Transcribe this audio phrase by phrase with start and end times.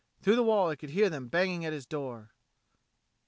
[0.23, 2.31] Through the wall he could hear them banging at his door.